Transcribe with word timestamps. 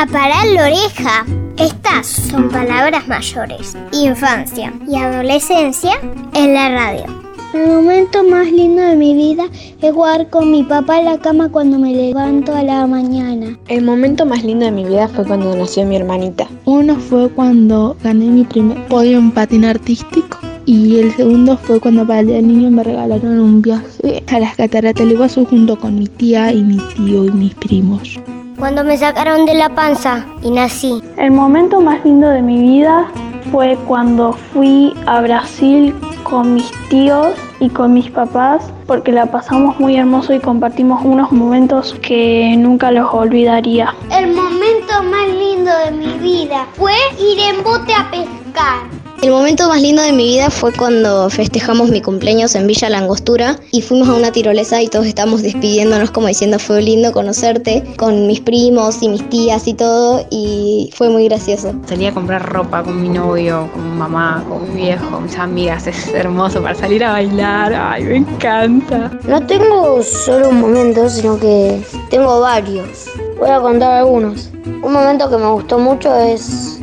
A 0.00 0.06
parar 0.06 0.46
la 0.46 0.66
oreja. 0.66 1.26
Estas 1.56 2.06
son 2.06 2.48
palabras 2.50 3.08
mayores. 3.08 3.76
Infancia 3.90 4.72
y 4.88 4.94
adolescencia 4.94 5.94
en 6.34 6.54
la 6.54 6.68
radio. 6.68 7.04
El 7.52 7.66
momento 7.66 8.22
más 8.22 8.46
lindo 8.52 8.80
de 8.80 8.94
mi 8.94 9.14
vida 9.14 9.46
es 9.82 9.92
jugar 9.92 10.30
con 10.30 10.52
mi 10.52 10.62
papá 10.62 11.00
en 11.00 11.06
la 11.06 11.18
cama 11.18 11.48
cuando 11.48 11.80
me 11.80 11.92
levanto 11.92 12.54
a 12.54 12.62
la 12.62 12.86
mañana. 12.86 13.58
El 13.66 13.82
momento 13.82 14.24
más 14.24 14.44
lindo 14.44 14.66
de 14.66 14.70
mi 14.70 14.84
vida 14.84 15.08
fue 15.08 15.24
cuando 15.24 15.56
nació 15.56 15.84
mi 15.84 15.96
hermanita. 15.96 16.46
Uno 16.64 16.94
fue 16.94 17.28
cuando 17.30 17.96
gané 18.00 18.26
mi 18.26 18.44
primer 18.44 18.86
podio 18.86 19.18
en 19.18 19.32
patín 19.32 19.64
artístico 19.64 20.38
y 20.64 21.00
el 21.00 21.12
segundo 21.16 21.56
fue 21.56 21.80
cuando 21.80 22.06
para 22.06 22.20
el 22.20 22.26
día 22.28 22.36
del 22.36 22.46
niño 22.46 22.70
me 22.70 22.84
regalaron 22.84 23.40
un 23.40 23.62
viaje 23.62 24.22
a 24.28 24.38
las 24.38 24.54
cataratas 24.54 25.04
del 25.04 25.14
Iguazú 25.14 25.44
junto 25.44 25.76
con 25.76 25.98
mi 25.98 26.06
tía 26.06 26.52
y 26.52 26.62
mi 26.62 26.78
tío 26.94 27.24
y 27.24 27.32
mis 27.32 27.56
primos 27.56 28.20
cuando 28.58 28.82
me 28.84 28.96
sacaron 28.96 29.46
de 29.46 29.54
la 29.54 29.70
panza 29.70 30.26
y 30.42 30.50
nací. 30.50 31.02
El 31.16 31.30
momento 31.30 31.80
más 31.80 32.04
lindo 32.04 32.28
de 32.28 32.42
mi 32.42 32.58
vida 32.58 33.08
fue 33.52 33.78
cuando 33.86 34.32
fui 34.32 34.94
a 35.06 35.20
Brasil 35.20 35.94
con 36.24 36.54
mis 36.54 36.70
tíos 36.88 37.34
y 37.60 37.70
con 37.70 37.94
mis 37.94 38.10
papás 38.10 38.72
porque 38.86 39.12
la 39.12 39.26
pasamos 39.26 39.78
muy 39.78 39.96
hermoso 39.96 40.32
y 40.34 40.40
compartimos 40.40 41.04
unos 41.04 41.30
momentos 41.30 41.94
que 42.02 42.54
nunca 42.58 42.90
los 42.90 43.12
olvidaría. 43.12 43.94
El 44.10 44.34
momento 44.34 45.02
más 45.04 45.28
lindo 45.28 45.70
de 45.84 45.90
mi 45.92 46.12
vida 46.18 46.66
fue 46.74 46.94
ir 47.18 47.38
en 47.38 47.62
bote 47.62 47.94
a 47.94 48.10
pescar. 48.10 48.97
El 49.20 49.32
momento 49.32 49.68
más 49.68 49.82
lindo 49.82 50.00
de 50.00 50.12
mi 50.12 50.28
vida 50.28 50.48
fue 50.48 50.72
cuando 50.72 51.28
festejamos 51.28 51.90
mi 51.90 52.00
cumpleaños 52.00 52.54
en 52.54 52.68
Villa 52.68 52.88
Langostura 52.88 53.58
y 53.72 53.82
fuimos 53.82 54.08
a 54.08 54.14
una 54.14 54.30
tirolesa 54.30 54.80
y 54.80 54.86
todos 54.86 55.06
estábamos 55.06 55.42
despidiéndonos 55.42 56.12
como 56.12 56.28
diciendo 56.28 56.60
fue 56.60 56.80
lindo 56.82 57.10
conocerte 57.10 57.82
con 57.96 58.28
mis 58.28 58.40
primos 58.40 59.02
y 59.02 59.08
mis 59.08 59.28
tías 59.28 59.66
y 59.66 59.74
todo 59.74 60.24
y 60.30 60.90
fue 60.94 61.08
muy 61.08 61.24
gracioso. 61.24 61.74
Salí 61.86 62.06
a 62.06 62.14
comprar 62.14 62.48
ropa 62.48 62.84
con 62.84 63.02
mi 63.02 63.08
novio, 63.08 63.68
con 63.74 63.90
mi 63.90 63.98
mamá, 63.98 64.44
con 64.48 64.72
mi 64.72 64.82
viejo, 64.82 65.10
con 65.10 65.24
mis 65.24 65.36
amigas, 65.36 65.88
es 65.88 66.14
hermoso 66.14 66.62
para 66.62 66.76
salir 66.76 67.02
a 67.02 67.10
bailar, 67.10 67.74
ay 67.74 68.04
me 68.04 68.16
encanta. 68.18 69.10
No 69.26 69.44
tengo 69.44 70.00
solo 70.00 70.50
un 70.50 70.60
momento, 70.60 71.08
sino 71.08 71.40
que 71.40 71.82
tengo 72.08 72.38
varios. 72.38 73.10
Voy 73.40 73.50
a 73.50 73.60
contar 73.60 73.94
algunos. 73.94 74.50
Un 74.64 74.92
momento 74.92 75.28
que 75.28 75.38
me 75.38 75.48
gustó 75.48 75.76
mucho 75.76 76.14
es 76.14 76.77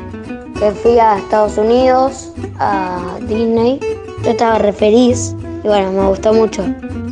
que 0.60 0.72
fui 0.72 1.00
a 1.00 1.18
Estados 1.18 1.58
Unidos, 1.58 2.32
a 2.60 3.18
Disney. 3.22 3.80
Yo 4.24 4.32
estaba 4.32 4.58
re 4.58 4.74
feliz 4.74 5.36
y 5.64 5.68
bueno, 5.68 5.92
me 5.92 6.08
gustó 6.08 6.34
mucho. 6.34 6.64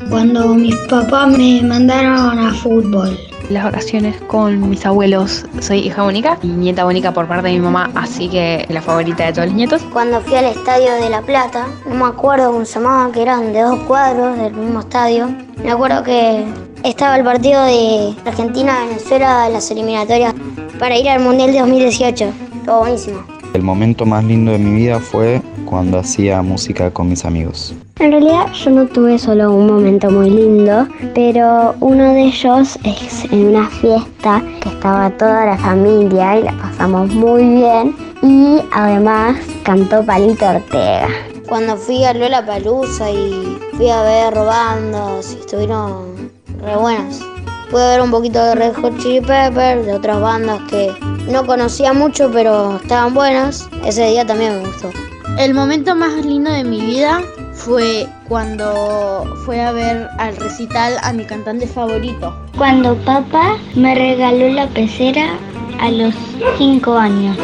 Cuando 0.09 0.53
mis 0.55 0.75
papás 0.89 1.27
me 1.27 1.61
mandaron 1.61 2.39
a 2.39 2.53
fútbol. 2.53 3.17
Las 3.49 3.65
vacaciones 3.65 4.15
con 4.27 4.69
mis 4.69 4.85
abuelos. 4.85 5.45
Soy 5.59 5.79
hija 5.79 6.03
única 6.03 6.37
y 6.41 6.47
nieta 6.47 6.85
única 6.85 7.13
por 7.13 7.27
parte 7.27 7.49
de 7.49 7.55
mi 7.55 7.59
mamá, 7.59 7.91
así 7.93 8.29
que 8.29 8.65
la 8.69 8.81
favorita 8.81 9.25
de 9.25 9.33
todos 9.33 9.47
los 9.47 9.55
nietos. 9.55 9.81
Cuando 9.91 10.21
fui 10.21 10.35
al 10.35 10.45
estadio 10.45 10.93
de 10.93 11.09
La 11.09 11.21
Plata, 11.21 11.67
no 11.85 11.95
me 11.95 12.05
acuerdo 12.05 12.51
cómo 12.51 12.63
se 12.63 12.79
llamaba, 12.79 13.11
que 13.11 13.21
eran 13.21 13.51
de 13.51 13.61
dos 13.61 13.79
cuadros 13.81 14.37
del 14.37 14.53
mismo 14.53 14.79
estadio. 14.79 15.29
Me 15.61 15.71
acuerdo 15.71 16.03
que 16.03 16.45
estaba 16.83 17.17
el 17.17 17.23
partido 17.25 17.63
de 17.65 18.15
Argentina-Venezuela, 18.25 19.49
las 19.49 19.69
eliminatorias, 19.71 20.33
para 20.79 20.97
ir 20.97 21.09
al 21.09 21.19
Mundial 21.19 21.51
de 21.51 21.59
2018. 21.59 22.31
Todo 22.65 22.79
buenísimo. 22.79 23.32
El 23.53 23.61
momento 23.61 24.05
más 24.05 24.23
lindo 24.23 24.51
de 24.51 24.57
mi 24.57 24.75
vida 24.75 24.99
fue 24.99 25.41
cuando 25.65 25.99
hacía 25.99 26.41
música 26.41 26.91
con 26.91 27.09
mis 27.09 27.23
amigos. 27.23 27.75
En 27.99 28.11
realidad 28.11 28.51
yo 28.53 28.71
no 28.71 28.85
tuve 28.87 29.19
solo 29.19 29.53
un 29.53 29.67
momento 29.67 30.09
muy 30.09 30.29
lindo, 30.29 30.87
pero 31.13 31.75
uno 31.79 32.13
de 32.13 32.23
ellos 32.23 32.79
es 32.83 33.25
en 33.31 33.47
una 33.47 33.69
fiesta 33.69 34.41
que 34.59 34.69
estaba 34.69 35.11
toda 35.11 35.45
la 35.45 35.57
familia 35.57 36.39
y 36.39 36.43
la 36.43 36.51
pasamos 36.53 37.13
muy 37.13 37.43
bien 37.43 37.95
y 38.23 38.59
además 38.71 39.37
cantó 39.63 40.03
Palito 40.03 40.49
Ortega. 40.49 41.07
Cuando 41.47 41.77
fui 41.77 42.03
a 42.03 42.13
Lola 42.13 42.43
Palusa 42.43 43.11
y 43.11 43.57
fui 43.73 43.89
a 43.89 44.01
ver 44.01 44.33
bandas 44.33 45.33
y 45.33 45.39
estuvieron 45.41 46.31
re 46.63 46.75
buenas. 46.75 47.32
Pude 47.73 47.87
ver 47.87 48.01
un 48.01 48.11
poquito 48.11 48.37
de 48.45 48.53
Red 48.53 48.75
Hot 48.75 48.99
Chili 48.99 49.19
Peppers, 49.19 49.87
de 49.87 49.93
otras 49.95 50.21
bandas 50.21 50.61
que 50.69 50.93
no 51.31 51.43
conocía 51.43 51.91
mucho, 51.91 52.29
pero 52.31 52.75
estaban 52.75 53.15
buenas. 53.15 53.67
Ese 53.83 54.05
día 54.09 54.23
también 54.27 54.61
me 54.61 54.67
gustó. 54.67 54.91
El 55.39 55.55
momento 55.55 55.95
más 55.95 56.23
lindo 56.23 56.51
de 56.51 56.63
mi 56.63 56.79
vida 56.79 57.23
fue 57.53 58.07
cuando 58.29 59.25
fue 59.43 59.59
a 59.59 59.71
ver 59.71 60.07
al 60.19 60.35
recital 60.35 60.97
a 61.01 61.13
mi 61.13 61.25
cantante 61.25 61.65
favorito. 61.65 62.37
Cuando 62.59 62.95
papá 62.97 63.57
me 63.73 63.95
regaló 63.95 64.49
la 64.49 64.67
pecera 64.67 65.31
a 65.79 65.89
los 65.89 66.13
5 66.59 66.93
años. 66.93 67.35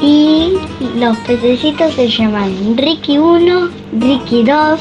Y 0.00 0.60
los 0.94 1.18
pececitos 1.26 1.92
se 1.94 2.08
llaman 2.08 2.76
Ricky 2.76 3.18
1, 3.18 3.70
Ricky 3.98 4.44
2, 4.44 4.80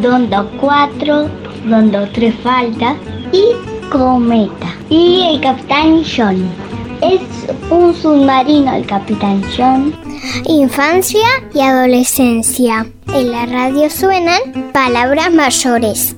Dondo 0.00 0.50
4, 0.58 1.28
Dondo 1.66 2.08
3 2.14 2.34
faltas 2.42 2.96
y 3.30 3.71
Cometa. 3.92 4.74
Y 4.88 5.22
el 5.34 5.40
capitán 5.42 6.02
John. 6.02 6.50
Es 7.02 7.20
un 7.68 7.94
submarino 7.94 8.74
el 8.74 8.86
Capitán 8.86 9.42
John. 9.54 9.94
Infancia 10.46 11.28
y 11.52 11.60
adolescencia. 11.60 12.86
En 13.12 13.30
la 13.30 13.44
radio 13.44 13.90
suenan 13.90 14.72
palabras 14.72 15.30
mayores. 15.30 16.16